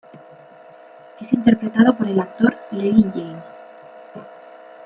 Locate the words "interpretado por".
1.31-2.07